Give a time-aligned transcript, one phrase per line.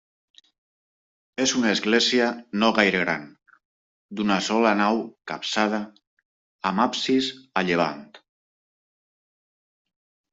[1.43, 2.29] És una església
[2.63, 3.27] no gaire gran,
[4.19, 5.01] d'una sola nau
[5.33, 5.81] capçada
[6.71, 7.29] amb absis
[7.61, 8.03] a llevant.